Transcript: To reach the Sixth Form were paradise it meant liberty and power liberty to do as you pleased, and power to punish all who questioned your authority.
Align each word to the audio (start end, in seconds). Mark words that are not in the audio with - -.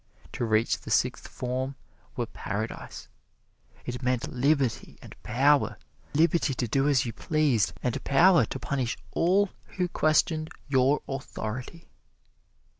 To 0.33 0.45
reach 0.45 0.79
the 0.79 0.89
Sixth 0.89 1.27
Form 1.27 1.75
were 2.17 2.25
paradise 2.25 3.07
it 3.85 4.01
meant 4.01 4.33
liberty 4.33 4.97
and 4.99 5.15
power 5.21 5.77
liberty 6.15 6.55
to 6.55 6.67
do 6.67 6.87
as 6.89 7.05
you 7.05 7.13
pleased, 7.13 7.73
and 7.83 8.03
power 8.03 8.43
to 8.45 8.57
punish 8.57 8.97
all 9.11 9.51
who 9.77 9.87
questioned 9.87 10.49
your 10.67 11.03
authority. 11.07 11.85